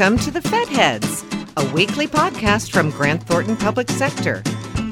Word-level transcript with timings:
Welcome 0.00 0.18
to 0.20 0.30
the 0.30 0.40
Fed 0.40 0.66
Heads, 0.68 1.26
a 1.58 1.72
weekly 1.74 2.06
podcast 2.06 2.72
from 2.72 2.88
Grant 2.88 3.22
Thornton 3.24 3.54
Public 3.54 3.90
Sector. 3.90 4.42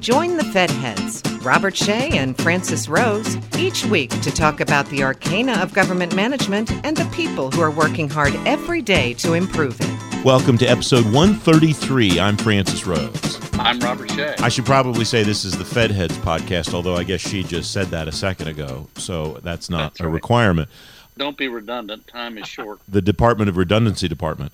Join 0.00 0.36
the 0.36 0.44
Fed 0.44 0.70
Heads, 0.70 1.22
Robert 1.40 1.74
Shea 1.74 2.10
and 2.10 2.36
Francis 2.36 2.90
Rose, 2.90 3.38
each 3.56 3.86
week 3.86 4.10
to 4.20 4.30
talk 4.30 4.60
about 4.60 4.84
the 4.90 5.02
arcana 5.02 5.54
of 5.62 5.72
government 5.72 6.14
management 6.14 6.70
and 6.84 6.94
the 6.94 7.06
people 7.06 7.50
who 7.50 7.62
are 7.62 7.70
working 7.70 8.10
hard 8.10 8.34
every 8.44 8.82
day 8.82 9.14
to 9.14 9.32
improve 9.32 9.78
it. 9.80 10.24
Welcome 10.26 10.58
to 10.58 10.66
episode 10.66 11.06
133. 11.06 12.20
I'm 12.20 12.36
Francis 12.36 12.86
Rose. 12.86 13.40
I'm 13.54 13.80
Robert 13.80 14.10
Shea. 14.10 14.34
I 14.40 14.50
should 14.50 14.66
probably 14.66 15.06
say 15.06 15.22
this 15.22 15.46
is 15.46 15.56
the 15.56 15.64
Fed 15.64 15.90
Heads 15.90 16.18
podcast, 16.18 16.74
although 16.74 16.96
I 16.96 17.04
guess 17.04 17.22
she 17.22 17.42
just 17.42 17.72
said 17.72 17.86
that 17.86 18.08
a 18.08 18.12
second 18.12 18.48
ago, 18.48 18.86
so 18.96 19.40
that's 19.42 19.70
not 19.70 19.94
That's 19.94 20.00
a 20.00 20.04
right. 20.04 20.12
requirement. 20.12 20.68
Don't 21.16 21.38
be 21.38 21.48
redundant. 21.48 22.06
Time 22.06 22.36
is 22.36 22.46
short. 22.46 22.80
The 22.86 23.00
Department 23.00 23.48
of 23.48 23.56
Redundancy 23.56 24.06
Department. 24.06 24.52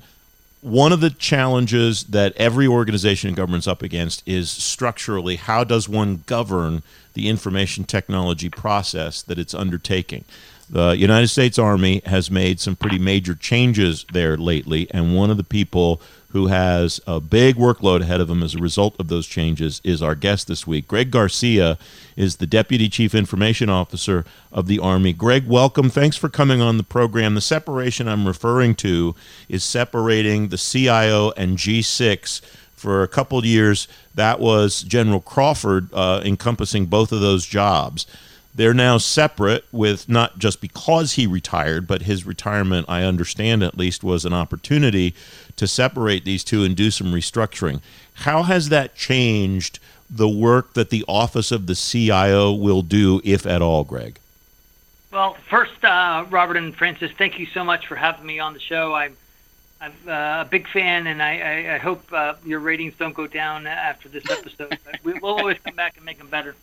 One 0.65 0.93
of 0.93 1.03
the 1.03 1.11
challenges 1.11 2.05
that 2.05 2.33
every 2.39 2.67
organization 2.67 3.29
and 3.29 3.37
government's 3.37 3.69
up 3.69 3.83
against 3.83 4.27
is 4.27 4.51
structurally 4.51 5.37
how 5.37 5.63
does 5.63 5.91
one 5.91 6.23
govern 6.25 6.83
the 7.13 7.29
information 7.29 7.85
technology 7.85 8.49
process 8.49 9.21
that 9.21 9.39
it's 9.39 9.53
undertaking? 9.53 10.25
The 10.71 10.93
United 10.93 11.29
States 11.29 11.59
Army 11.59 12.01
has 12.07 12.31
made 12.31 12.61
some 12.61 12.77
pretty 12.77 12.99
major 12.99 13.35
changes 13.35 14.07
there 14.11 14.39
lately, 14.39 14.89
and 14.91 15.15
one 15.15 15.31
of 15.31 15.37
the 15.37 15.45
people 15.45 16.01
who 16.35 16.49
has 16.49 17.01
a 17.07 17.21
big 17.21 17.55
workload 17.55 18.01
ahead 18.01 18.21
of 18.21 18.29
him 18.29 18.43
as 18.43 18.57
a 18.57 18.59
result 18.59 18.97
of 18.99 19.07
those 19.07 19.25
changes 19.25 19.81
is 19.85 20.03
our 20.03 20.17
guest 20.17 20.49
this 20.49 20.67
week. 20.67 20.89
Greg 20.89 21.13
Garcia 21.13 21.79
is 22.17 22.37
the 22.37 22.47
Deputy 22.47 22.89
Chief 22.89 23.15
Information 23.15 23.71
Officer 23.71 24.25
of 24.51 24.67
the 24.67 24.81
Army. 24.81 25.13
Greg, 25.13 25.47
welcome. 25.47 25.89
Thanks 25.89 26.17
for 26.17 26.29
coming 26.29 26.61
on 26.61 26.77
the 26.77 26.83
program. 26.83 27.37
The 27.37 27.41
separation 27.41 28.09
I'm 28.09 28.27
referring 28.27 28.75
to 28.77 29.15
is 29.49 29.63
separating 29.63 30.49
the 30.49 30.59
CIO 30.59 31.31
and 31.37 31.57
G6 31.57 32.41
for 32.75 33.05
a 33.05 33.09
couple 33.09 33.39
of 33.39 33.45
years, 33.47 33.87
that 34.17 34.41
was 34.41 34.83
General 34.83 35.21
Crawford 35.21 35.89
uh, 35.95 36.21
encompassing 36.25 36.87
both 36.87 37.13
of 37.13 37.21
those 37.21 37.47
jobs. 37.47 38.07
They're 38.55 38.75
now 38.75 38.99
separate, 38.99 39.65
with 39.73 40.09
not 40.09 40.39
just 40.39 40.61
because 40.61 41.15
he 41.15 41.27
retired, 41.27 41.89
but 41.89 42.03
his 42.03 42.25
retirement, 42.25 42.87
I 42.89 43.03
understand 43.03 43.65
at 43.65 43.77
least, 43.77 44.05
was 44.05 44.25
an 44.25 44.33
opportunity 44.33 45.15
to 45.57 45.67
separate 45.67 46.25
these 46.25 46.45
two 46.45 46.63
and 46.63 46.77
do 46.77 46.93
some 46.93 47.09
restructuring. 47.09 47.81
How 48.15 48.45
has 48.45 48.69
that 48.69 48.95
changed 48.95 49.81
the 50.09 50.29
work 50.29 50.75
that 50.75 50.91
the 50.91 51.05
Office 51.09 51.51
of 51.51 51.67
the 51.67 51.75
CIO 51.75 52.53
will 52.53 52.83
do, 52.83 53.21
if 53.25 53.45
at 53.45 53.61
all, 53.61 53.83
Greg? 53.83 54.21
Well, 55.11 55.37
first, 55.51 55.85
uh, 55.85 56.25
Robert 56.31 56.57
and 56.57 56.75
Francis, 56.77 57.11
thank 57.19 57.41
you 57.41 57.47
so 57.47 57.65
much 57.65 57.89
for 57.89 57.97
having 57.97 58.25
me 58.25 58.39
on 58.39 58.53
the 58.53 58.61
show. 58.61 58.95
I'm, 58.95 59.17
I'm 59.81 59.93
uh, 60.07 60.43
a 60.43 60.49
big 60.49 60.69
fan, 60.69 61.09
and 61.09 61.21
I, 61.21 61.39
I, 61.39 61.75
I 61.75 61.79
hope 61.79 62.05
uh, 62.13 62.35
your 62.45 62.61
ratings 62.61 62.95
don't 62.99 63.15
go 63.15 63.27
down 63.27 63.67
after 63.67 64.09
this 64.09 64.29
episode. 64.31 64.79
we'll 65.03 65.25
always 65.25 65.59
come 65.59 65.75
back 65.75 65.97
and 65.97 66.05
make 66.05 66.19
them 66.19 66.29
better. 66.29 66.55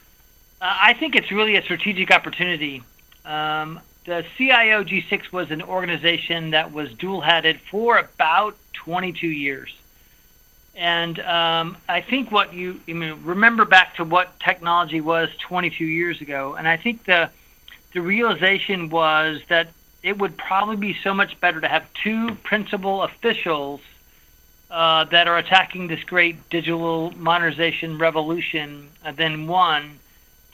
Uh, 0.62 0.78
I 0.80 0.94
think 0.94 1.16
it's 1.16 1.32
really 1.32 1.56
a 1.56 1.64
strategic 1.64 2.12
opportunity. 2.12 2.84
Um, 3.26 3.80
the 4.06 4.24
CIO 4.38 4.84
G6 4.84 5.32
was 5.32 5.50
an 5.50 5.64
organization 5.64 6.52
that 6.52 6.72
was 6.72 6.94
dual-headed 6.94 7.60
for 7.62 7.98
about 7.98 8.56
22 8.74 9.28
years. 9.28 9.76
And 10.76 11.20
um, 11.20 11.78
I 11.90 12.02
think 12.02 12.32
what 12.32 12.54
you, 12.54 12.80
I 12.88 12.94
mean, 12.94 13.24
remember 13.24 13.66
back 13.66 13.96
to 13.96 14.04
what 14.04 14.40
technology 14.40 15.02
was 15.02 15.30
22 15.40 15.84
years 15.84 16.22
ago, 16.22 16.56
and 16.56 16.68
I 16.68 16.78
think 16.78 17.06
the 17.06 17.30
the 17.94 18.02
realization 18.02 18.90
was 18.90 19.42
that 19.50 19.68
it 20.02 20.18
would 20.18 20.38
probably 20.38 20.78
be 20.78 20.98
so 21.04 21.14
much 21.14 21.38
better 21.42 21.60
to 21.60 21.68
have 21.68 21.86
two 21.94 22.36
principal 22.36 23.04
officials 23.04 23.82
uh, 24.70 25.04
that 25.06 25.28
are 25.28 25.38
attacking 25.38 25.88
this 25.88 26.02
great 26.06 26.50
digital 26.50 27.12
modernization 27.18 27.98
revolution 27.98 28.88
uh, 29.04 29.12
than 29.12 29.46
one 29.46 30.00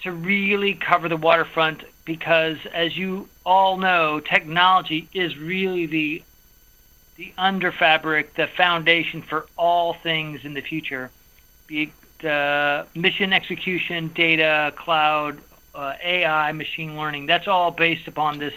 to 0.03 0.11
really 0.11 0.73
cover 0.73 1.09
the 1.09 1.17
waterfront 1.17 1.83
because 2.05 2.57
as 2.73 2.97
you 2.97 3.27
all 3.45 3.77
know 3.77 4.19
technology 4.19 5.07
is 5.13 5.37
really 5.37 5.85
the 5.85 6.23
the 7.15 7.33
under 7.37 7.71
fabric 7.71 8.33
the 8.35 8.47
foundation 8.47 9.21
for 9.21 9.47
all 9.57 9.93
things 9.93 10.45
in 10.45 10.53
the 10.53 10.61
future 10.61 11.09
be 11.65 11.83
it 11.83 11.89
uh, 12.25 12.85
mission 12.95 13.31
execution 13.33 14.07
data 14.09 14.73
cloud 14.75 15.39
uh, 15.77 15.93
AI, 16.03 16.51
machine 16.51 16.97
learning. 16.97 17.27
That's 17.27 17.47
all 17.47 17.71
based 17.71 18.07
upon 18.07 18.39
this 18.39 18.53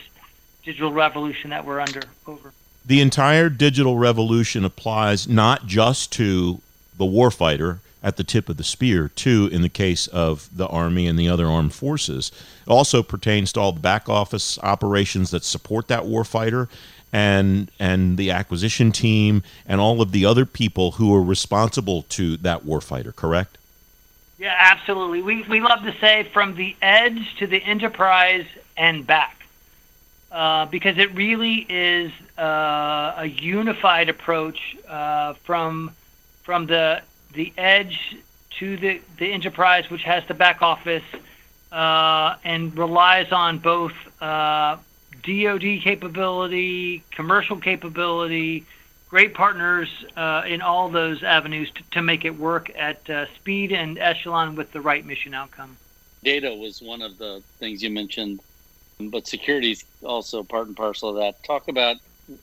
digital 0.64 0.92
revolution 0.92 1.50
that 1.50 1.64
we're 1.64 1.80
under. 1.80 2.00
Over. 2.26 2.52
The 2.84 3.00
entire 3.00 3.50
digital 3.50 3.98
revolution 3.98 4.64
applies 4.64 5.28
not 5.28 5.66
just 5.66 6.12
to 6.14 6.60
the 6.96 7.04
warfighter 7.04 7.80
at 8.02 8.16
the 8.16 8.24
tip 8.24 8.48
of 8.48 8.56
the 8.56 8.64
spear, 8.64 9.08
too, 9.08 9.48
in 9.52 9.62
the 9.62 9.68
case 9.68 10.06
of 10.06 10.48
the 10.56 10.66
Army 10.68 11.06
and 11.06 11.18
the 11.18 11.28
other 11.28 11.46
armed 11.46 11.74
forces. 11.74 12.32
It 12.66 12.70
also 12.70 13.02
pertains 13.02 13.52
to 13.52 13.60
all 13.60 13.72
the 13.72 13.80
back 13.80 14.08
office 14.08 14.58
operations 14.62 15.30
that 15.30 15.44
support 15.44 15.88
that 15.88 16.04
warfighter 16.04 16.68
and 17.12 17.70
and 17.80 18.16
the 18.16 18.30
acquisition 18.30 18.92
team 18.92 19.42
and 19.66 19.80
all 19.80 20.00
of 20.00 20.12
the 20.12 20.24
other 20.24 20.46
people 20.46 20.92
who 20.92 21.14
are 21.14 21.22
responsible 21.22 22.02
to 22.02 22.36
that 22.38 22.64
warfighter, 22.64 23.14
correct? 23.14 23.58
Yeah, 24.38 24.56
absolutely. 24.58 25.20
We, 25.20 25.42
we 25.42 25.60
love 25.60 25.82
to 25.82 25.94
say 25.98 26.22
from 26.32 26.54
the 26.54 26.74
edge 26.80 27.36
to 27.36 27.46
the 27.46 27.62
enterprise 27.62 28.46
and 28.76 29.06
back. 29.06 29.36
Uh, 30.32 30.64
because 30.66 30.96
it 30.96 31.12
really 31.14 31.66
is 31.68 32.12
uh, 32.38 33.14
a 33.16 33.26
unified 33.26 34.08
approach 34.08 34.76
uh, 34.88 35.32
from 35.44 35.90
from 36.44 36.66
the 36.66 37.02
the 37.32 37.52
edge 37.56 38.16
to 38.58 38.76
the, 38.76 39.00
the 39.18 39.32
enterprise, 39.32 39.88
which 39.90 40.02
has 40.02 40.26
the 40.26 40.34
back 40.34 40.62
office 40.62 41.04
uh, 41.72 42.36
and 42.44 42.76
relies 42.76 43.32
on 43.32 43.58
both 43.58 43.92
uh, 44.20 44.76
DoD 45.22 45.80
capability, 45.82 47.02
commercial 47.10 47.56
capability, 47.56 48.64
great 49.08 49.34
partners 49.34 49.88
uh, 50.16 50.42
in 50.46 50.62
all 50.62 50.88
those 50.88 51.22
avenues 51.22 51.70
to, 51.72 51.82
to 51.92 52.02
make 52.02 52.24
it 52.24 52.38
work 52.38 52.70
at 52.76 53.08
uh, 53.10 53.26
speed 53.34 53.72
and 53.72 53.98
echelon 53.98 54.54
with 54.56 54.72
the 54.72 54.80
right 54.80 55.04
mission 55.04 55.34
outcome. 55.34 55.76
Data 56.22 56.54
was 56.54 56.80
one 56.82 57.02
of 57.02 57.18
the 57.18 57.42
things 57.58 57.82
you 57.82 57.90
mentioned, 57.90 58.40
but 59.00 59.26
security 59.26 59.72
is 59.72 59.84
also 60.02 60.42
part 60.42 60.66
and 60.66 60.76
parcel 60.76 61.10
of 61.10 61.16
that. 61.16 61.42
Talk 61.44 61.68
about 61.68 61.96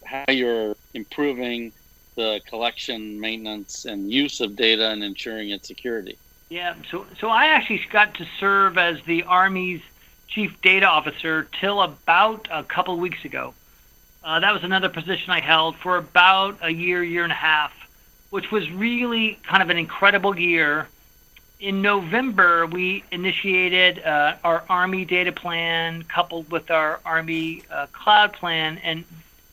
how 0.03 0.25
you're 0.29 0.75
improving 0.93 1.71
the 2.17 2.41
collection, 2.45 3.17
maintenance, 3.21 3.85
and 3.85 4.11
use 4.11 4.41
of 4.41 4.57
data 4.57 4.89
and 4.89 5.01
ensuring 5.03 5.51
its 5.51 5.67
security. 5.67 6.17
Yeah, 6.49 6.75
so 6.91 7.05
so 7.19 7.29
I 7.29 7.45
actually 7.47 7.81
got 7.89 8.15
to 8.15 8.27
serve 8.39 8.77
as 8.77 9.01
the 9.03 9.23
Army's 9.23 9.81
chief 10.27 10.61
data 10.61 10.85
officer 10.85 11.47
till 11.59 11.81
about 11.81 12.47
a 12.51 12.63
couple 12.63 12.97
weeks 12.97 13.23
ago. 13.23 13.53
Uh, 14.23 14.39
that 14.41 14.53
was 14.53 14.63
another 14.63 14.89
position 14.89 15.29
I 15.29 15.39
held 15.39 15.77
for 15.77 15.95
about 15.97 16.57
a 16.61 16.69
year, 16.69 17.01
year 17.03 17.23
and 17.23 17.31
a 17.31 17.35
half, 17.35 17.73
which 18.29 18.51
was 18.51 18.69
really 18.71 19.39
kind 19.43 19.63
of 19.63 19.69
an 19.69 19.77
incredible 19.77 20.37
year. 20.37 20.87
In 21.59 21.81
November, 21.81 22.65
we 22.65 23.03
initiated 23.11 24.03
uh, 24.03 24.35
our 24.43 24.63
Army 24.69 25.05
data 25.05 25.31
plan 25.31 26.03
coupled 26.03 26.51
with 26.51 26.69
our 26.71 26.99
Army 27.05 27.63
uh, 27.71 27.87
cloud 27.93 28.33
plan. 28.33 28.79
And 28.83 29.05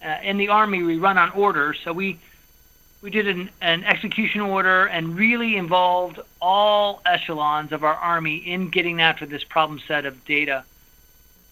uh, 0.04 0.18
in 0.22 0.36
the 0.38 0.48
Army, 0.48 0.82
we 0.82 0.98
run 0.98 1.18
on 1.18 1.30
orders. 1.30 1.78
So 1.82 1.92
we, 1.92 2.18
we 3.04 3.10
did 3.10 3.28
an, 3.28 3.50
an 3.60 3.84
execution 3.84 4.40
order 4.40 4.86
and 4.86 5.14
really 5.14 5.58
involved 5.58 6.18
all 6.40 7.02
echelons 7.04 7.70
of 7.70 7.84
our 7.84 7.94
Army 7.94 8.36
in 8.36 8.70
getting 8.70 9.02
after 9.02 9.26
this 9.26 9.44
problem 9.44 9.78
set 9.86 10.06
of 10.06 10.24
data. 10.24 10.64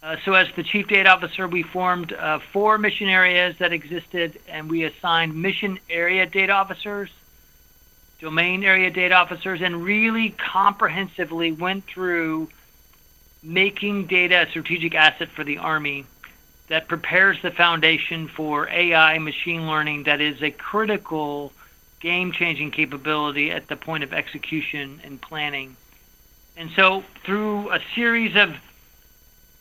Uh, 0.03 0.17
so, 0.25 0.33
as 0.33 0.49
the 0.57 0.63
chief 0.63 0.89
data 0.89 1.11
officer, 1.11 1.47
we 1.47 1.63
formed 1.63 2.15
uh, 2.15 2.39
four 2.39 2.79
mission 2.79 3.07
areas 3.07 3.55
that 3.59 3.71
existed, 3.71 4.41
and 4.49 4.71
we 4.71 4.85
assigned 4.85 5.37
mission 5.37 5.79
area 5.91 6.25
data 6.25 6.55
officers, 6.55 7.11
domain 8.19 8.65
area 8.65 8.91
data 8.91 9.15
officers, 9.15 9.61
and 9.61 9.85
really 9.85 10.31
comprehensively 10.31 11.53
went 11.53 11.85
through 11.85 12.49
making 13.43 14.07
data 14.07 14.47
a 14.47 14.49
strategic 14.49 14.95
asset 14.95 15.29
for 15.29 15.45
the 15.45 15.59
Army 15.59 16.07
that 16.73 16.89
prepares 16.89 17.37
the 17.43 17.51
foundation 17.51 18.27
for 18.29 18.67
AI 18.71 19.19
machine 19.19 19.67
learning 19.67 20.05
that 20.05 20.23
is 20.23 20.43
a 20.43 20.51
critical 20.51 21.53
game 22.01 22.33
changing 22.33 22.71
capability 22.71 23.51
at 23.51 23.69
the 23.69 23.77
point 23.77 24.03
of 24.03 24.15
execution 24.15 24.99
and 25.05 25.21
planning. 25.21 25.77
And 26.57 26.71
so, 26.71 27.05
through 27.25 27.71
a 27.71 27.81
series 27.95 28.35
of 28.37 28.57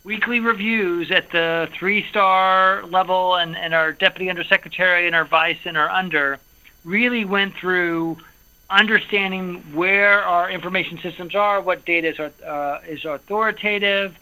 weekly 0.05 0.39
reviews 0.39 1.11
at 1.11 1.29
the 1.31 1.67
three 1.73 2.07
star 2.07 2.85
level 2.85 3.35
and, 3.35 3.57
and 3.57 3.73
our 3.73 3.91
deputy 3.91 4.29
undersecretary 4.29 5.05
and 5.05 5.13
our 5.13 5.25
vice 5.25 5.59
and 5.65 5.77
our 5.77 5.89
under 5.89 6.39
really 6.85 7.25
went 7.25 7.55
through 7.55 8.15
understanding 8.69 9.55
where 9.73 10.23
our 10.23 10.49
information 10.49 10.97
systems 10.99 11.35
are, 11.35 11.59
what 11.59 11.83
data 11.83 12.07
is, 12.07 12.19
uh, 12.41 12.79
is 12.87 13.03
authoritative, 13.03 14.15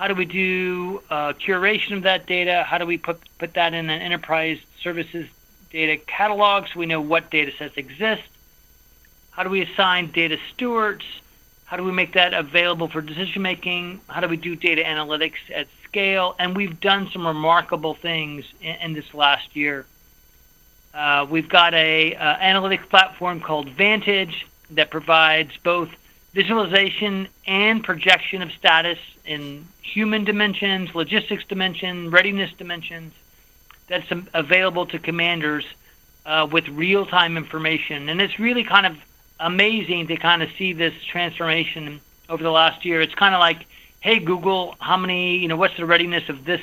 how 0.00 0.08
do 0.08 0.14
we 0.14 0.24
do 0.24 1.02
uh, 1.10 1.34
curation 1.34 1.94
of 1.94 2.04
that 2.04 2.24
data, 2.24 2.64
how 2.66 2.78
do 2.78 2.86
we 2.86 2.96
put, 2.96 3.20
put 3.38 3.52
that 3.52 3.74
in 3.74 3.90
an 3.90 4.00
enterprise 4.00 4.58
services 4.82 5.28
data 5.68 5.98
catalog 6.06 6.66
so 6.68 6.80
we 6.80 6.86
know 6.86 7.02
what 7.02 7.30
data 7.30 7.52
sets 7.58 7.76
exist? 7.76 8.22
How 9.30 9.42
do 9.42 9.50
we 9.50 9.60
assign 9.60 10.10
data 10.10 10.38
stewards? 10.54 11.04
How 11.66 11.76
do 11.76 11.84
we 11.84 11.92
make 11.92 12.14
that 12.14 12.32
available 12.32 12.88
for 12.88 13.02
decision 13.02 13.42
making? 13.42 14.00
How 14.08 14.22
do 14.22 14.28
we 14.28 14.38
do 14.38 14.56
data 14.56 14.82
analytics 14.82 15.36
at 15.54 15.68
scale? 15.84 16.34
And 16.38 16.56
we've 16.56 16.80
done 16.80 17.10
some 17.10 17.26
remarkable 17.26 17.92
things 17.92 18.46
in, 18.62 18.76
in 18.76 18.92
this 18.94 19.12
last 19.12 19.54
year. 19.54 19.84
Uh, 20.94 21.26
we've 21.28 21.50
got 21.50 21.74
a 21.74 22.14
uh, 22.14 22.36
analytics 22.36 22.88
platform 22.88 23.38
called 23.38 23.68
Vantage 23.68 24.46
that 24.70 24.90
provides 24.90 25.54
both 25.58 25.90
visualization 26.32 27.28
and 27.46 27.82
projection 27.82 28.42
of 28.42 28.52
status 28.52 28.98
in 29.24 29.66
human 29.82 30.24
dimensions, 30.24 30.94
logistics 30.94 31.44
dimension, 31.44 32.10
readiness 32.10 32.52
dimensions. 32.52 33.12
That's 33.88 34.06
available 34.32 34.86
to 34.86 34.98
commanders 34.98 35.64
uh, 36.24 36.46
with 36.50 36.68
real-time 36.68 37.36
information, 37.36 38.08
and 38.08 38.20
it's 38.20 38.38
really 38.38 38.62
kind 38.62 38.86
of 38.86 38.96
amazing 39.40 40.06
to 40.08 40.16
kind 40.16 40.42
of 40.42 40.50
see 40.56 40.72
this 40.72 40.94
transformation 41.02 42.00
over 42.28 42.42
the 42.42 42.50
last 42.50 42.84
year. 42.84 43.00
It's 43.00 43.14
kind 43.14 43.34
of 43.34 43.40
like, 43.40 43.66
hey 44.00 44.20
Google, 44.20 44.76
how 44.78 44.96
many, 44.96 45.38
you 45.38 45.48
know, 45.48 45.56
what's 45.56 45.76
the 45.76 45.86
readiness 45.86 46.28
of 46.28 46.44
this 46.44 46.60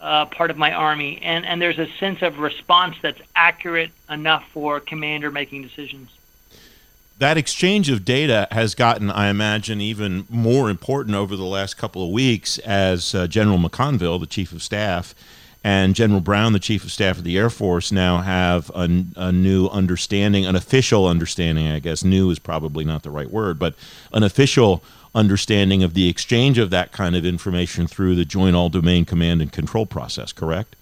uh, 0.00 0.26
part 0.26 0.50
of 0.50 0.56
my 0.56 0.72
army? 0.72 1.20
And 1.22 1.46
and 1.46 1.62
there's 1.62 1.78
a 1.78 1.86
sense 1.98 2.22
of 2.22 2.40
response 2.40 2.96
that's 3.00 3.20
accurate 3.36 3.92
enough 4.08 4.48
for 4.50 4.80
commander 4.80 5.30
making 5.30 5.62
decisions 5.62 6.10
that 7.20 7.36
exchange 7.36 7.90
of 7.90 8.02
data 8.02 8.48
has 8.50 8.74
gotten, 8.74 9.10
I 9.10 9.28
imagine, 9.28 9.78
even 9.82 10.26
more 10.30 10.70
important 10.70 11.14
over 11.14 11.36
the 11.36 11.44
last 11.44 11.76
couple 11.76 12.02
of 12.02 12.10
weeks 12.10 12.58
as 12.60 13.14
uh, 13.14 13.26
General 13.26 13.58
McConville, 13.58 14.18
the 14.18 14.26
Chief 14.26 14.52
of 14.52 14.62
Staff, 14.62 15.14
and 15.62 15.94
General 15.94 16.20
Brown, 16.20 16.54
the 16.54 16.58
Chief 16.58 16.82
of 16.82 16.90
Staff 16.90 17.18
of 17.18 17.24
the 17.24 17.36
Air 17.36 17.50
Force, 17.50 17.92
now 17.92 18.22
have 18.22 18.70
a, 18.74 19.04
a, 19.16 19.30
new 19.30 19.66
understanding, 19.66 20.46
an 20.46 20.56
official 20.56 21.06
understanding, 21.06 21.68
I 21.68 21.78
guess. 21.78 22.02
New 22.02 22.30
is 22.30 22.38
probably 22.38 22.86
not 22.86 23.02
the 23.02 23.10
right 23.10 23.30
word, 23.30 23.58
but 23.58 23.74
an 24.14 24.22
official 24.22 24.82
understanding 25.14 25.82
of 25.82 25.92
the 25.92 26.08
exchange 26.08 26.56
of 26.56 26.70
that 26.70 26.90
kind 26.90 27.14
of 27.14 27.26
information 27.26 27.86
through 27.86 28.14
the 28.14 28.24
Joint 28.24 28.56
All 28.56 28.70
Domain 28.70 29.04
Command 29.04 29.42
and 29.42 29.52
Control 29.52 29.84
process, 29.84 30.32
correct? 30.32 30.74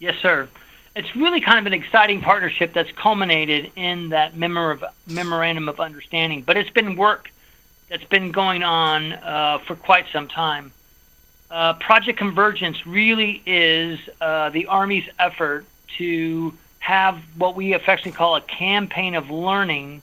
Yes, 0.00 0.16
sir 0.20 0.48
it's 0.96 1.14
really 1.14 1.42
kind 1.42 1.58
of 1.58 1.66
an 1.66 1.74
exciting 1.74 2.22
partnership 2.22 2.72
that's 2.72 2.90
culminated 2.92 3.70
in 3.76 4.08
that 4.08 4.34
memorandum 4.34 5.68
of 5.68 5.78
understanding. 5.78 6.40
But 6.40 6.56
it's 6.56 6.70
been 6.70 6.96
work 6.96 7.30
that's 7.90 8.04
been 8.04 8.32
going 8.32 8.62
on 8.62 9.12
uh, 9.12 9.58
for 9.58 9.76
quite 9.76 10.06
some 10.10 10.26
time. 10.26 10.72
Uh, 11.50 11.74
Project 11.74 12.18
Convergence 12.18 12.86
really 12.86 13.42
is 13.44 14.00
uh, 14.22 14.48
the 14.48 14.66
Army's 14.66 15.08
effort 15.18 15.66
to 15.98 16.54
have 16.78 17.18
what 17.36 17.54
we 17.54 17.74
affectionately 17.74 18.16
call 18.16 18.36
a 18.36 18.40
campaign 18.40 19.14
of 19.14 19.30
learning 19.30 20.00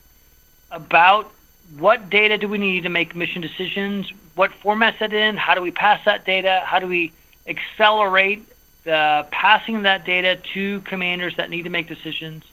about 0.70 1.32
what 1.80 2.10
data 2.12 2.38
do 2.38 2.48
we 2.48 2.60
need 2.60 2.84
to 2.84 2.90
make 2.90 3.16
mission 3.16 3.42
decisions, 3.42 4.14
what 4.36 4.52
formats 4.52 5.02
it 5.02 5.12
in, 5.12 5.38
how 5.38 5.56
do 5.56 5.62
we 5.62 5.72
pass 5.72 6.06
that 6.06 6.24
data, 6.24 6.62
how 6.66 6.78
do 6.78 6.88
we 6.88 7.12
accelerate 7.48 8.48
the 8.84 9.26
passing 9.32 9.84
that 9.84 10.06
data 10.06 10.40
to 10.54 10.82
commanders 10.82 11.36
that 11.38 11.50
need 11.50 11.64
to 11.64 11.70
make 11.70 11.88
decisions, 11.88 12.44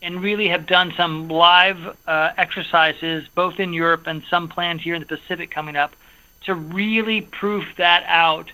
and 0.00 0.22
really 0.22 0.48
have 0.48 0.66
done 0.66 0.92
some 0.96 1.28
live 1.28 1.96
uh, 2.06 2.30
exercises 2.36 3.26
both 3.34 3.58
in 3.58 3.72
Europe 3.72 4.06
and 4.06 4.22
some 4.30 4.48
planned 4.48 4.80
here 4.80 4.94
in 4.94 5.00
the 5.00 5.06
Pacific 5.06 5.50
coming 5.50 5.76
up 5.76 5.94
to 6.42 6.54
really 6.54 7.20
proof 7.20 7.64
that 7.76 8.04
out 8.06 8.50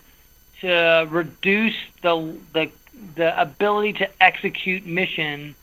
to 0.61 1.07
reduce 1.09 1.75
the 2.01 2.35
the 2.53 2.71
the 3.15 3.39
ability 3.39 3.93
to 3.93 4.23
execute 4.23 4.85
mission 4.85 5.53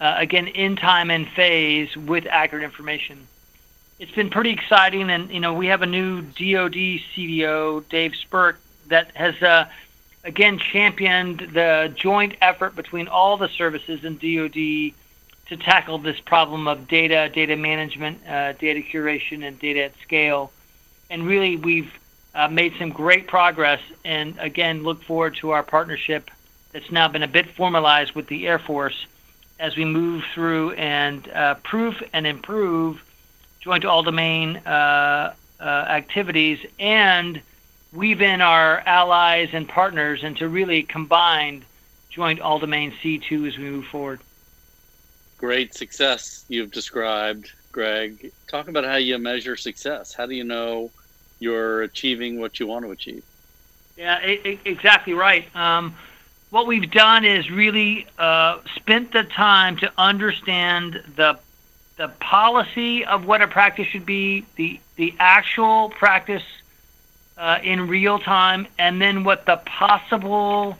uh, 0.00 0.14
again 0.18 0.46
in 0.46 0.76
time 0.76 1.10
and 1.10 1.26
phase 1.28 1.96
with 1.96 2.26
accurate 2.26 2.62
information. 2.62 3.26
It's 3.98 4.12
been 4.12 4.30
pretty 4.30 4.50
exciting, 4.50 5.10
and 5.10 5.30
you 5.30 5.40
know 5.40 5.54
we 5.54 5.68
have 5.68 5.82
a 5.82 5.86
new 5.86 6.20
DoD 6.20 7.00
CDO, 7.14 7.88
Dave 7.88 8.14
Spirk, 8.14 8.60
that 8.88 9.10
has 9.16 9.42
uh, 9.42 9.66
again 10.26 10.58
championed 10.58 11.38
the 11.52 11.92
joint 11.94 12.34
effort 12.42 12.74
between 12.74 13.08
all 13.08 13.36
the 13.36 13.48
services 13.48 14.04
in 14.04 14.14
DoD 14.14 14.92
to 15.46 15.56
tackle 15.56 15.98
this 15.98 16.18
problem 16.18 16.66
of 16.66 16.88
data, 16.88 17.30
data 17.32 17.56
management, 17.56 18.18
uh, 18.28 18.52
data 18.54 18.80
curation, 18.80 19.46
and 19.46 19.58
data 19.60 19.84
at 19.84 19.92
scale. 20.02 20.50
And 21.08 21.24
really, 21.24 21.56
we've 21.56 21.92
uh, 22.34 22.48
made 22.48 22.74
some 22.78 22.90
great 22.90 23.28
progress. 23.28 23.80
And 24.04 24.36
again, 24.40 24.82
look 24.82 25.02
forward 25.04 25.36
to 25.36 25.50
our 25.50 25.62
partnership 25.62 26.30
that's 26.72 26.90
now 26.90 27.06
been 27.06 27.22
a 27.22 27.28
bit 27.28 27.46
formalized 27.46 28.12
with 28.16 28.26
the 28.26 28.48
Air 28.48 28.58
Force 28.58 29.06
as 29.60 29.76
we 29.76 29.84
move 29.84 30.24
through 30.34 30.72
and 30.72 31.28
uh, 31.28 31.54
proof 31.62 32.02
and 32.12 32.26
improve 32.26 33.02
joint 33.60 33.84
all 33.84 34.02
domain 34.02 34.56
uh, 34.58 35.32
uh, 35.60 35.62
activities 35.62 36.58
and 36.78 37.40
weave 37.96 38.20
in 38.20 38.40
our 38.40 38.80
allies 38.80 39.48
and 39.52 39.68
partners 39.68 40.22
into 40.22 40.48
really 40.48 40.82
combined 40.82 41.64
joint 42.10 42.40
all 42.40 42.58
domain 42.58 42.92
C2 43.02 43.48
as 43.48 43.58
we 43.58 43.64
move 43.64 43.86
forward. 43.86 44.20
Great 45.38 45.74
success 45.74 46.44
you've 46.48 46.70
described, 46.70 47.50
Greg. 47.72 48.32
Talk 48.48 48.68
about 48.68 48.84
how 48.84 48.96
you 48.96 49.18
measure 49.18 49.56
success. 49.56 50.14
How 50.14 50.26
do 50.26 50.34
you 50.34 50.44
know 50.44 50.90
you're 51.40 51.82
achieving 51.82 52.40
what 52.40 52.58
you 52.58 52.66
want 52.66 52.84
to 52.84 52.90
achieve? 52.90 53.22
Yeah, 53.96 54.18
it, 54.20 54.46
it, 54.46 54.58
exactly 54.64 55.14
right. 55.14 55.54
Um, 55.54 55.94
what 56.50 56.66
we've 56.66 56.90
done 56.90 57.24
is 57.24 57.50
really 57.50 58.06
uh, 58.18 58.60
spent 58.76 59.12
the 59.12 59.24
time 59.24 59.76
to 59.78 59.92
understand 59.98 61.02
the 61.16 61.38
the 61.96 62.08
policy 62.08 63.06
of 63.06 63.24
what 63.24 63.40
a 63.40 63.48
practice 63.48 63.86
should 63.86 64.04
be, 64.04 64.44
the 64.56 64.78
the 64.96 65.14
actual 65.18 65.90
practice 65.90 66.42
uh, 67.36 67.58
in 67.62 67.88
real 67.88 68.18
time, 68.18 68.66
and 68.78 69.00
then 69.00 69.24
what 69.24 69.46
the 69.46 69.56
possible 69.56 70.76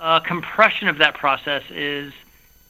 uh, 0.00 0.20
compression 0.20 0.88
of 0.88 0.98
that 0.98 1.14
process 1.14 1.62
is. 1.70 2.12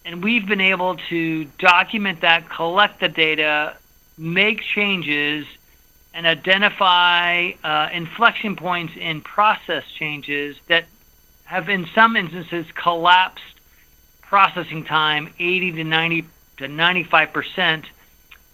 And 0.05 0.23
we've 0.23 0.47
been 0.47 0.61
able 0.61 0.97
to 1.09 1.45
document 1.59 2.23
that, 2.23 2.51
collect 2.51 3.01
the 3.01 3.09
data, 3.09 3.77
make 4.19 4.61
changes, 4.61 5.47
and 6.15 6.27
identify 6.27 7.53
uh, 7.63 7.89
inflection 7.93 8.57
points 8.57 8.95
in 8.97 9.21
process 9.21 9.85
changes 9.99 10.57
that 10.69 10.85
have, 11.45 11.69
in 11.69 11.87
some 11.95 12.17
instances, 12.17 12.67
collapsed 12.75 13.43
processing 14.23 14.85
time 14.85 15.33
80 15.39 15.73
to 15.73 15.85
90 15.85 16.25
to 16.57 16.69
95 16.69 17.33
percent 17.33 17.85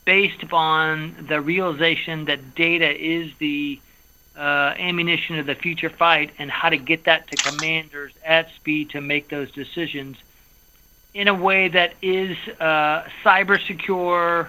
based 0.04 0.42
upon 0.42 1.26
the 1.28 1.40
realization 1.40 2.24
that 2.24 2.54
data 2.54 2.90
is 2.90 3.30
the 3.38 3.78
uh, 4.38 4.74
ammunition 4.78 5.38
of 5.38 5.46
the 5.46 5.54
future 5.54 5.90
fight 5.90 6.30
and 6.38 6.50
how 6.50 6.68
to 6.68 6.76
get 6.76 7.04
that 7.04 7.26
to 7.28 7.36
commanders 7.36 8.12
at 8.24 8.50
speed 8.52 8.90
to 8.90 9.00
make 9.00 9.28
those 9.28 9.50
decisions 9.50 10.16
in 11.12 11.26
a 11.26 11.34
way 11.34 11.68
that 11.68 11.94
is 12.00 12.36
uh, 12.60 13.02
cyber 13.24 13.60
secure 13.66 14.48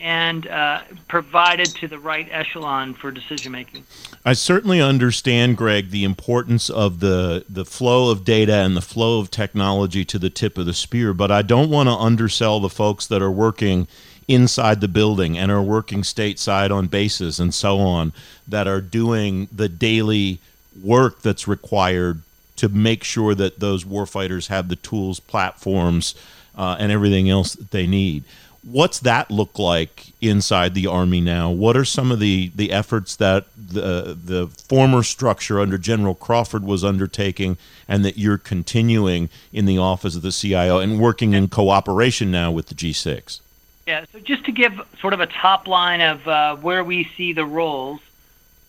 and 0.00 0.46
uh, 0.46 0.80
provided 1.08 1.66
to 1.66 1.88
the 1.88 1.98
right 1.98 2.28
echelon 2.30 2.94
for 2.94 3.10
decision 3.10 3.50
making. 3.52 3.84
I 4.24 4.32
certainly 4.32 4.80
understand, 4.80 5.56
Greg, 5.56 5.90
the 5.90 6.04
importance 6.04 6.70
of 6.70 7.00
the 7.00 7.44
the 7.48 7.64
flow 7.64 8.10
of 8.10 8.24
data 8.24 8.54
and 8.54 8.76
the 8.76 8.82
flow 8.82 9.20
of 9.20 9.30
technology 9.30 10.04
to 10.04 10.18
the 10.18 10.30
tip 10.30 10.56
of 10.56 10.66
the 10.66 10.74
spear, 10.74 11.12
but 11.14 11.30
I 11.30 11.42
don't 11.42 11.70
want 11.70 11.88
to 11.88 11.94
undersell 11.94 12.60
the 12.60 12.68
folks 12.68 13.06
that 13.08 13.22
are 13.22 13.30
working 13.30 13.88
inside 14.28 14.80
the 14.82 14.88
building 14.88 15.36
and 15.38 15.50
are 15.50 15.62
working 15.62 16.02
stateside 16.02 16.70
on 16.70 16.86
bases 16.86 17.40
and 17.40 17.52
so 17.52 17.78
on 17.78 18.12
that 18.46 18.68
are 18.68 18.82
doing 18.82 19.48
the 19.50 19.68
daily 19.68 20.38
work 20.82 21.22
that's 21.22 21.48
required 21.48 22.22
to 22.56 22.68
make 22.68 23.02
sure 23.02 23.34
that 23.34 23.60
those 23.60 23.84
warfighters 23.84 24.48
have 24.48 24.68
the 24.68 24.76
tools, 24.76 25.18
platforms, 25.18 26.14
uh, 26.56 26.76
and 26.78 26.92
everything 26.92 27.30
else 27.30 27.54
that 27.54 27.70
they 27.70 27.86
need. 27.86 28.24
What's 28.64 28.98
that 29.00 29.30
look 29.30 29.58
like 29.58 30.06
inside 30.20 30.74
the 30.74 30.88
Army 30.88 31.20
now? 31.20 31.50
What 31.50 31.76
are 31.76 31.84
some 31.84 32.10
of 32.10 32.18
the, 32.18 32.50
the 32.54 32.72
efforts 32.72 33.16
that 33.16 33.46
the, 33.56 34.18
the 34.22 34.48
former 34.48 35.04
structure 35.04 35.60
under 35.60 35.78
General 35.78 36.14
Crawford 36.14 36.64
was 36.64 36.84
undertaking 36.84 37.56
and 37.86 38.04
that 38.04 38.18
you're 38.18 38.36
continuing 38.36 39.30
in 39.52 39.64
the 39.64 39.78
office 39.78 40.16
of 40.16 40.22
the 40.22 40.32
CIO 40.32 40.80
and 40.80 41.00
working 41.00 41.32
in 41.32 41.48
cooperation 41.48 42.30
now 42.30 42.50
with 42.50 42.66
the 42.66 42.74
G6? 42.74 43.40
Yeah, 43.88 44.04
so 44.12 44.18
just 44.18 44.44
to 44.44 44.52
give 44.52 44.78
sort 45.00 45.14
of 45.14 45.20
a 45.20 45.26
top 45.26 45.66
line 45.66 46.02
of 46.02 46.28
uh, 46.28 46.56
where 46.56 46.84
we 46.84 47.04
see 47.16 47.32
the 47.32 47.46
roles, 47.46 48.00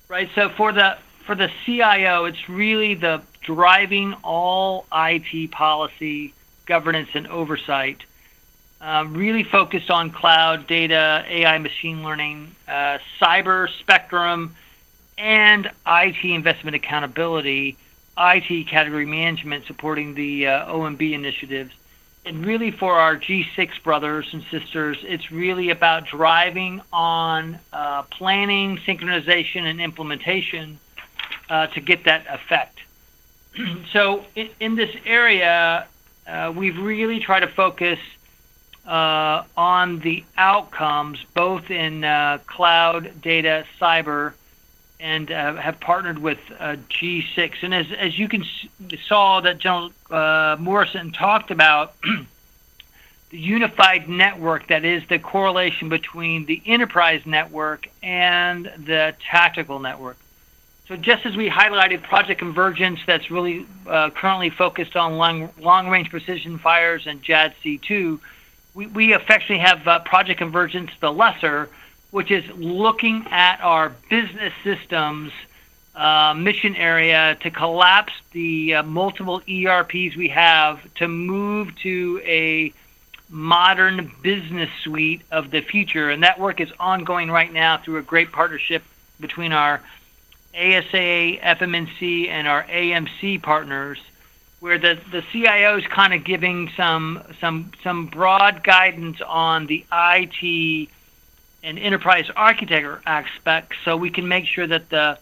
right? 0.07 0.29
So 0.33 0.47
for 0.47 0.71
the 0.71 0.97
for 1.25 1.35
the 1.35 1.51
CIO, 1.65 2.23
it's 2.23 2.47
really 2.47 2.93
the 2.93 3.21
driving 3.41 4.13
all 4.23 4.85
IT 4.93 5.51
policy, 5.51 6.33
governance, 6.65 7.09
and 7.15 7.27
oversight. 7.27 8.01
Uh, 8.79 9.07
really 9.09 9.43
focused 9.43 9.91
on 9.91 10.11
cloud, 10.11 10.67
data, 10.67 11.25
AI, 11.27 11.57
machine 11.57 12.01
learning, 12.01 12.55
uh, 12.65 12.99
cyber 13.19 13.67
spectrum, 13.77 14.55
and 15.17 15.69
IT 15.85 16.23
investment 16.23 16.77
accountability, 16.77 17.75
IT 18.17 18.67
category 18.67 19.05
management 19.05 19.65
supporting 19.65 20.13
the 20.13 20.47
uh, 20.47 20.73
OMB 20.73 21.11
initiatives 21.11 21.73
and 22.29 22.45
really 22.45 22.69
for 22.69 22.93
our 22.99 23.17
G6 23.17 23.81
brothers 23.81 24.27
and 24.33 24.43
sisters, 24.51 24.99
it's 25.01 25.31
really 25.31 25.71
about 25.71 26.05
driving 26.05 26.79
on 26.93 27.57
uh, 27.73 28.03
planning, 28.03 28.77
synchronization, 28.77 29.63
and 29.63 29.81
implementation 29.81 30.79
uh, 31.49 31.65
to 31.67 31.81
get 31.81 32.03
that 32.03 32.27
effect. 32.29 32.81
so 33.91 34.23
in, 34.35 34.49
in, 34.59 34.75
this 34.75 34.95
area, 35.07 35.87
uh, 36.27 36.53
we've 36.55 36.77
really 36.77 37.19
tried 37.19 37.39
to 37.39 37.47
focus 37.47 37.97
uh, 38.85 39.43
on 39.57 39.97
the 39.99 40.23
outcomes, 40.37 41.17
both 41.33 41.71
in 41.71 42.03
uh, 42.03 42.37
cloud, 42.45 43.21
data, 43.23 43.65
cyber, 43.81 44.33
and 44.99 45.31
uh, 45.31 45.55
have 45.55 45.79
partnered 45.79 46.19
with 46.19 46.39
G6. 46.49 47.53
And 47.61 47.73
as, 47.73 47.91
as 47.91 48.19
you 48.19 48.27
can 48.27 48.43
saw 49.07 49.39
that 49.41 49.57
General 49.57 49.91
Morrison 50.57 51.11
talked 51.11 51.51
about, 51.51 51.95
the 53.29 53.37
unified 53.37 54.09
network 54.09 54.67
that 54.67 54.83
is 54.83 55.03
the 55.07 55.19
correlation 55.19 55.89
between 55.89 56.45
the 56.45 56.61
enterprise 56.65 57.25
network 57.25 57.87
and 58.01 58.65
the 58.65 59.15
tactical 59.29 59.79
network. 59.79 60.17
So 60.87 60.95
just 60.95 61.25
as 61.27 61.37
we 61.37 61.49
highlighted 61.49 62.01
Project 62.01 62.39
Convergence, 62.39 62.99
that's 63.05 63.29
really 63.29 63.67
uh, 63.85 64.09
currently 64.09 64.49
focused 64.49 64.95
on 64.95 65.17
long, 65.17 65.49
long-range 65.59 66.09
precision 66.09 66.57
fires 66.57 67.05
and 67.05 67.23
JADC2, 67.23 68.19
we, 68.73 68.87
we 68.87 69.13
affectionately 69.13 69.59
have 69.59 69.87
uh, 69.87 69.99
Project 69.99 70.39
Convergence, 70.39 70.89
the 70.99 71.13
lesser, 71.13 71.69
which 72.11 72.31
is 72.31 72.43
looking 72.55 73.25
at 73.29 73.59
our 73.61 73.89
business 74.09 74.53
systems 74.63 75.31
uh, 75.95 76.33
mission 76.33 76.75
area 76.75 77.37
to 77.41 77.51
collapse 77.51 78.13
the 78.31 78.75
uh, 78.75 78.83
multiple 78.83 79.41
ERPs 79.49 80.15
we 80.15 80.29
have 80.29 80.93
to 80.95 81.07
move 81.07 81.75
to 81.75 82.21
a 82.25 82.71
modern 83.29 84.11
business 84.21 84.69
suite 84.83 85.21
of 85.31 85.51
the 85.51 85.61
future. 85.61 86.09
And 86.09 86.23
that 86.23 86.39
work 86.39 86.61
is 86.61 86.71
ongoing 86.79 87.29
right 87.29 87.51
now 87.51 87.77
through 87.77 87.97
a 87.97 88.01
great 88.01 88.31
partnership 88.31 88.83
between 89.19 89.51
our 89.51 89.81
ASA, 90.55 91.37
FM&C, 91.37 92.29
and 92.29 92.47
our 92.47 92.63
AMC 92.63 93.41
partners, 93.43 93.99
where 94.61 94.77
the, 94.77 94.97
the 95.11 95.23
CIO 95.31 95.77
is 95.77 95.85
kind 95.87 96.13
of 96.13 96.23
giving 96.23 96.69
some 96.75 97.21
some 97.39 97.71
some 97.83 98.07
broad 98.07 98.63
guidance 98.63 99.21
on 99.21 99.67
the 99.67 99.85
IT 99.91 100.89
and 101.63 101.77
enterprise 101.77 102.29
architecture 102.35 103.01
aspect 103.05 103.73
so 103.83 103.97
we 103.97 104.09
can 104.09 104.27
make 104.27 104.45
sure 104.45 104.67
that 104.67 104.89
the 104.89 105.17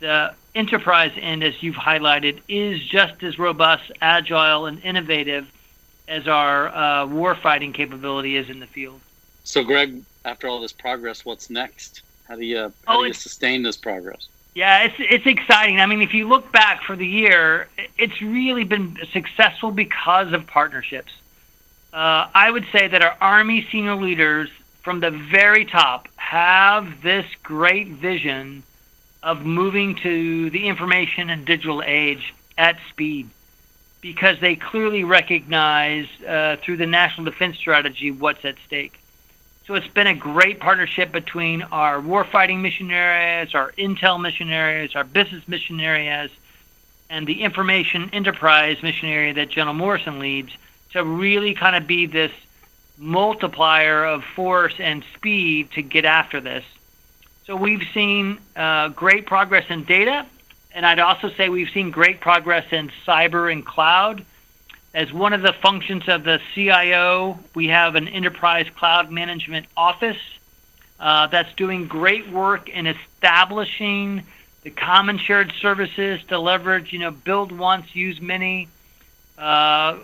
the 0.00 0.32
enterprise 0.54 1.12
end, 1.16 1.44
as 1.44 1.62
you've 1.62 1.76
highlighted, 1.76 2.40
is 2.48 2.80
just 2.82 3.22
as 3.22 3.38
robust, 3.38 3.92
agile, 4.00 4.66
and 4.66 4.82
innovative 4.82 5.46
as 6.08 6.26
our 6.26 6.68
uh, 6.68 7.06
warfighting 7.06 7.72
capability 7.72 8.36
is 8.36 8.50
in 8.50 8.58
the 8.58 8.66
field. 8.66 9.00
So, 9.44 9.62
Greg, 9.62 10.02
after 10.24 10.48
all 10.48 10.60
this 10.60 10.72
progress, 10.72 11.24
what's 11.24 11.50
next? 11.50 12.02
How 12.26 12.36
do 12.36 12.44
you 12.44 12.72
how 12.86 12.98
oh, 12.98 13.02
do 13.02 13.08
you 13.08 13.12
sustain 13.12 13.62
this 13.62 13.76
progress? 13.76 14.28
Yeah, 14.54 14.84
it's 14.84 14.94
it's 14.98 15.26
exciting. 15.26 15.80
I 15.80 15.86
mean, 15.86 16.02
if 16.02 16.14
you 16.14 16.28
look 16.28 16.50
back 16.52 16.82
for 16.82 16.96
the 16.96 17.06
year, 17.06 17.68
it's 17.96 18.20
really 18.20 18.64
been 18.64 18.98
successful 19.12 19.70
because 19.70 20.32
of 20.32 20.46
partnerships. 20.46 21.12
Uh, 21.92 22.28
I 22.34 22.50
would 22.50 22.66
say 22.72 22.86
that 22.88 23.02
our 23.02 23.16
Army 23.20 23.66
senior 23.70 23.96
leaders 23.96 24.48
from 24.82 25.00
the 25.00 25.10
very 25.10 25.64
top 25.64 26.08
have 26.16 27.02
this 27.02 27.26
great 27.42 27.88
vision 27.88 28.62
of 29.22 29.44
moving 29.44 29.94
to 29.96 30.50
the 30.50 30.68
information 30.68 31.28
and 31.28 31.44
digital 31.44 31.82
age 31.84 32.34
at 32.56 32.78
speed 32.88 33.28
because 34.00 34.40
they 34.40 34.56
clearly 34.56 35.04
recognize 35.04 36.06
uh, 36.26 36.56
through 36.62 36.78
the 36.78 36.86
national 36.86 37.26
defense 37.26 37.56
strategy 37.56 38.10
what's 38.10 38.44
at 38.44 38.56
stake. 38.66 38.98
So 39.66 39.74
it's 39.74 39.86
been 39.88 40.06
a 40.06 40.14
great 40.14 40.58
partnership 40.58 41.12
between 41.12 41.62
our 41.62 42.00
warfighting 42.00 42.60
mission 42.60 42.90
areas, 42.90 43.54
our 43.54 43.72
intel 43.72 44.20
mission 44.20 44.48
areas, 44.48 44.96
our 44.96 45.04
business 45.04 45.46
mission 45.46 45.80
areas, 45.80 46.30
and 47.10 47.26
the 47.26 47.42
information 47.42 48.08
enterprise 48.12 48.82
mission 48.82 49.08
area 49.08 49.34
that 49.34 49.50
General 49.50 49.74
Morrison 49.74 50.18
leads 50.18 50.52
to 50.92 51.04
really 51.04 51.54
kind 51.54 51.76
of 51.76 51.86
be 51.86 52.06
this 52.06 52.32
multiplier 53.00 54.04
of 54.04 54.22
force 54.22 54.74
and 54.78 55.02
speed 55.16 55.72
to 55.72 55.82
get 55.82 56.04
after 56.04 56.40
this. 56.40 56.64
So 57.46 57.56
we've 57.56 57.82
seen 57.92 58.38
uh, 58.54 58.90
great 58.90 59.26
progress 59.26 59.64
in 59.70 59.82
data 59.84 60.26
and 60.72 60.86
I'd 60.86 60.98
also 60.98 61.30
say 61.30 61.48
we've 61.48 61.70
seen 61.70 61.90
great 61.90 62.20
progress 62.20 62.72
in 62.72 62.90
cyber 63.06 63.50
and 63.50 63.64
cloud. 63.64 64.24
As 64.94 65.12
one 65.12 65.32
of 65.32 65.42
the 65.42 65.52
functions 65.52 66.08
of 66.08 66.24
the 66.24 66.40
CIO, 66.54 67.38
we 67.54 67.68
have 67.68 67.94
an 67.94 68.08
enterprise 68.08 68.66
cloud 68.76 69.10
management 69.10 69.66
office 69.76 70.18
uh, 70.98 71.26
that's 71.28 71.52
doing 71.54 71.86
great 71.86 72.28
work 72.28 72.68
in 72.68 72.86
establishing 72.86 74.22
the 74.62 74.70
common 74.70 75.18
shared 75.18 75.52
services 75.60 76.20
to 76.28 76.38
leverage, 76.38 76.92
you 76.92 76.98
know, 76.98 77.10
build 77.10 77.50
once, 77.50 77.94
use 77.96 78.20
many. 78.20 78.68
Uh, 79.38 79.96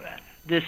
this 0.47 0.65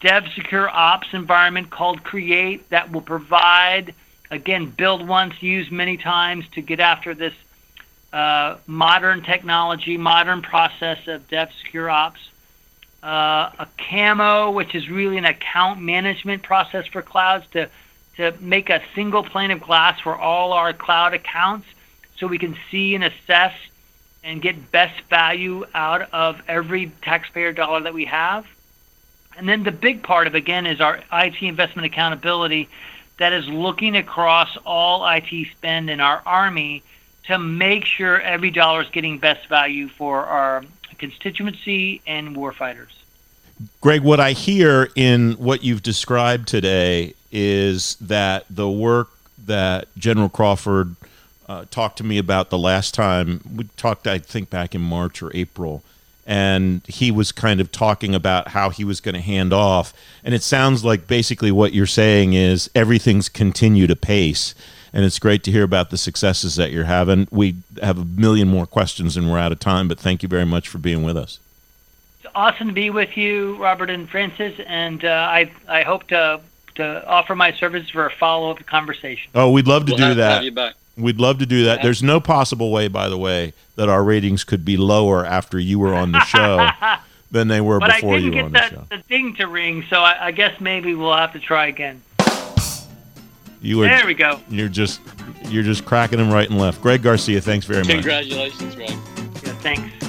Dev 0.00 0.26
Secure 0.34 0.68
Ops 0.68 1.08
environment 1.12 1.70
called 1.70 2.02
Create 2.02 2.68
that 2.70 2.90
will 2.90 3.02
provide, 3.02 3.94
again, 4.30 4.66
build 4.66 5.06
once, 5.06 5.42
use 5.42 5.70
many 5.70 5.98
times 5.98 6.48
to 6.54 6.62
get 6.62 6.80
after 6.80 7.14
this 7.14 7.34
uh, 8.12 8.56
modern 8.66 9.22
technology, 9.22 9.96
modern 9.98 10.40
process 10.40 11.06
of 11.06 11.28
Dev 11.28 11.50
Secure 11.62 11.90
Ops, 11.90 12.20
uh, 13.02 13.50
ACAMO, 13.50 14.54
which 14.54 14.74
is 14.74 14.88
really 14.88 15.18
an 15.18 15.26
account 15.26 15.80
management 15.80 16.42
process 16.42 16.86
for 16.86 17.02
clouds 17.02 17.46
to, 17.52 17.68
to 18.16 18.34
make 18.40 18.70
a 18.70 18.82
single 18.94 19.22
pane 19.22 19.50
of 19.50 19.60
glass 19.60 20.00
for 20.00 20.16
all 20.16 20.52
our 20.52 20.72
cloud 20.72 21.12
accounts 21.12 21.66
so 22.16 22.26
we 22.26 22.38
can 22.38 22.56
see 22.70 22.94
and 22.94 23.04
assess 23.04 23.54
and 24.24 24.42
get 24.42 24.70
best 24.70 25.00
value 25.08 25.64
out 25.74 26.08
of 26.12 26.42
every 26.48 26.92
taxpayer 27.02 27.52
dollar 27.52 27.80
that 27.80 27.94
we 27.94 28.06
have. 28.06 28.46
And 29.36 29.48
then 29.48 29.62
the 29.62 29.72
big 29.72 30.02
part 30.02 30.26
of, 30.26 30.34
again, 30.34 30.66
is 30.66 30.80
our 30.80 31.00
IT 31.12 31.42
investment 31.42 31.86
accountability 31.86 32.68
that 33.18 33.32
is 33.32 33.46
looking 33.48 33.96
across 33.96 34.56
all 34.64 35.06
IT 35.06 35.48
spend 35.52 35.90
in 35.90 36.00
our 36.00 36.22
Army 36.26 36.82
to 37.24 37.38
make 37.38 37.84
sure 37.84 38.20
every 38.20 38.50
dollar 38.50 38.82
is 38.82 38.88
getting 38.88 39.18
best 39.18 39.46
value 39.48 39.88
for 39.88 40.24
our 40.24 40.64
constituency 40.98 42.00
and 42.06 42.34
warfighters. 42.36 42.88
Greg, 43.80 44.02
what 44.02 44.20
I 44.20 44.32
hear 44.32 44.88
in 44.96 45.32
what 45.32 45.62
you've 45.62 45.82
described 45.82 46.48
today 46.48 47.14
is 47.30 47.96
that 47.96 48.46
the 48.48 48.68
work 48.70 49.10
that 49.46 49.86
General 49.96 50.28
Crawford 50.28 50.96
uh, 51.46 51.64
talked 51.70 51.98
to 51.98 52.04
me 52.04 52.18
about 52.18 52.50
the 52.50 52.58
last 52.58 52.94
time 52.94 53.42
we 53.54 53.64
talked, 53.76 54.06
I 54.06 54.18
think 54.18 54.50
back 54.50 54.74
in 54.74 54.80
March 54.80 55.22
or 55.22 55.30
April, 55.34 55.82
and 56.30 56.82
he 56.86 57.10
was 57.10 57.32
kind 57.32 57.60
of 57.60 57.72
talking 57.72 58.14
about 58.14 58.46
how 58.48 58.70
he 58.70 58.84
was 58.84 59.00
going 59.00 59.16
to 59.16 59.20
hand 59.20 59.52
off. 59.52 59.92
And 60.22 60.32
it 60.32 60.44
sounds 60.44 60.84
like 60.84 61.08
basically 61.08 61.50
what 61.50 61.72
you're 61.72 61.86
saying 61.86 62.34
is 62.34 62.70
everything's 62.72 63.28
continued 63.28 63.90
apace 63.90 64.54
and 64.92 65.04
it's 65.04 65.18
great 65.18 65.42
to 65.44 65.50
hear 65.50 65.64
about 65.64 65.90
the 65.90 65.98
successes 65.98 66.54
that 66.54 66.70
you're 66.70 66.84
having. 66.84 67.26
We 67.32 67.56
have 67.82 67.98
a 67.98 68.04
million 68.04 68.46
more 68.46 68.64
questions 68.64 69.16
and 69.16 69.28
we're 69.28 69.40
out 69.40 69.50
of 69.50 69.58
time, 69.58 69.88
but 69.88 69.98
thank 69.98 70.22
you 70.22 70.28
very 70.28 70.46
much 70.46 70.68
for 70.68 70.78
being 70.78 71.02
with 71.02 71.16
us. 71.16 71.40
It's 72.22 72.32
awesome 72.32 72.68
to 72.68 72.74
be 72.74 72.90
with 72.90 73.16
you, 73.16 73.56
Robert 73.56 73.90
and 73.90 74.08
Francis, 74.08 74.54
and 74.68 75.04
uh, 75.04 75.08
I 75.08 75.50
I 75.66 75.82
hope 75.82 76.06
to 76.08 76.40
to 76.76 77.06
offer 77.08 77.34
my 77.34 77.52
services 77.54 77.90
for 77.90 78.06
a 78.06 78.10
follow 78.10 78.52
up 78.52 78.64
conversation. 78.66 79.30
Oh, 79.34 79.50
we'd 79.50 79.66
love 79.66 79.86
to 79.86 79.92
we'll 79.92 79.98
do 79.98 80.04
have, 80.04 80.16
that. 80.18 80.44
Have 80.44 80.74
We'd 81.00 81.20
love 81.20 81.38
to 81.38 81.46
do 81.46 81.64
that. 81.64 81.78
Yeah. 81.78 81.82
There's 81.84 82.02
no 82.02 82.20
possible 82.20 82.70
way, 82.70 82.88
by 82.88 83.08
the 83.08 83.18
way, 83.18 83.54
that 83.76 83.88
our 83.88 84.04
ratings 84.04 84.44
could 84.44 84.64
be 84.64 84.76
lower 84.76 85.24
after 85.24 85.58
you 85.58 85.78
were 85.78 85.94
on 85.94 86.12
the 86.12 86.20
show 86.24 86.68
than 87.30 87.48
they 87.48 87.60
were 87.60 87.78
but 87.80 87.94
before 87.94 88.18
you 88.18 88.32
were 88.32 88.42
on 88.42 88.52
the, 88.52 88.58
the 88.58 88.68
show. 88.68 88.86
the 88.90 89.02
ding 89.08 89.34
to 89.36 89.46
ring, 89.46 89.84
so 89.88 90.00
I, 90.00 90.26
I 90.26 90.30
guess 90.30 90.60
maybe 90.60 90.94
we'll 90.94 91.16
have 91.16 91.32
to 91.32 91.40
try 91.40 91.66
again. 91.66 92.02
You 93.62 93.82
are, 93.82 93.88
there 93.88 94.06
we 94.06 94.14
go. 94.14 94.40
You're 94.48 94.68
just 94.70 95.00
you're 95.48 95.62
just 95.62 95.84
cracking 95.84 96.18
them 96.18 96.30
right 96.30 96.48
and 96.48 96.58
left. 96.58 96.80
Greg 96.80 97.02
Garcia, 97.02 97.40
thanks 97.42 97.66
very 97.66 97.80
much. 97.80 97.88
Congratulations, 97.88 98.74
Greg. 98.74 98.90
Yeah, 98.90 99.52
thanks. 99.60 100.06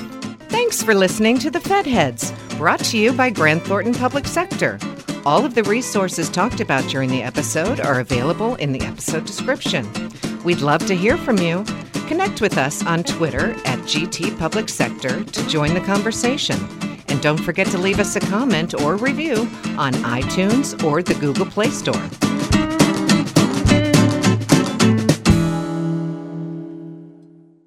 Thanks 0.47 0.81
for 0.81 0.93
listening 0.95 1.37
to 1.39 1.51
the 1.51 1.59
Fed 1.59 1.85
Heads, 1.85 2.31
brought 2.57 2.79
to 2.85 2.97
you 2.97 3.11
by 3.11 3.29
Grant 3.29 3.63
Thornton 3.63 3.93
Public 3.93 4.25
Sector. 4.25 4.79
All 5.25 5.45
of 5.45 5.53
the 5.53 5.63
resources 5.63 6.29
talked 6.29 6.61
about 6.61 6.89
during 6.89 7.09
the 7.09 7.21
episode 7.21 7.79
are 7.79 7.99
available 7.99 8.55
in 8.55 8.71
the 8.71 8.81
episode 8.81 9.25
description. 9.25 9.85
We'd 10.43 10.61
love 10.61 10.85
to 10.87 10.95
hear 10.95 11.17
from 11.17 11.37
you. 11.37 11.63
Connect 12.07 12.41
with 12.41 12.57
us 12.57 12.83
on 12.85 13.03
Twitter 13.03 13.51
at 13.65 13.79
GT 13.79 14.37
Public 14.39 14.69
Sector 14.69 15.23
to 15.23 15.47
join 15.47 15.73
the 15.73 15.81
conversation. 15.81 16.57
And 17.09 17.21
don't 17.21 17.37
forget 17.37 17.67
to 17.67 17.77
leave 17.77 17.99
us 17.99 18.15
a 18.15 18.19
comment 18.19 18.73
or 18.81 18.95
review 18.95 19.47
on 19.77 19.93
iTunes 19.93 20.83
or 20.83 21.03
the 21.03 21.13
Google 21.15 21.45
Play 21.45 21.69
Store. 21.69 22.30